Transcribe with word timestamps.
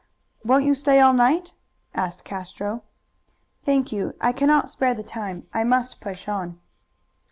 "Won't 0.43 0.65
you 0.65 0.73
stay 0.73 0.99
all 0.99 1.13
night?" 1.13 1.53
asked 1.93 2.23
Castro. 2.23 2.81
"Thank 3.63 3.91
you. 3.91 4.15
I 4.19 4.31
cannot 4.31 4.67
spare 4.67 4.95
the 4.95 5.03
time. 5.03 5.45
I 5.53 5.63
must 5.63 6.01
push 6.01 6.27
on." 6.27 6.59